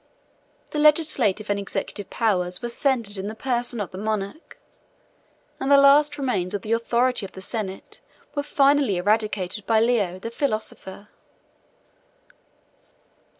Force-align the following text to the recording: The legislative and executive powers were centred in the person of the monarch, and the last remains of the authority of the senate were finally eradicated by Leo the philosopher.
The 0.71 0.79
legislative 0.79 1.47
and 1.51 1.59
executive 1.59 2.09
powers 2.09 2.59
were 2.63 2.69
centred 2.69 3.19
in 3.19 3.27
the 3.27 3.35
person 3.35 3.79
of 3.79 3.91
the 3.91 3.99
monarch, 3.99 4.57
and 5.59 5.69
the 5.69 5.77
last 5.77 6.17
remains 6.17 6.55
of 6.55 6.63
the 6.63 6.71
authority 6.71 7.23
of 7.23 7.33
the 7.33 7.39
senate 7.41 8.01
were 8.33 8.41
finally 8.41 8.97
eradicated 8.97 9.63
by 9.67 9.79
Leo 9.79 10.17
the 10.17 10.31
philosopher. 10.31 11.09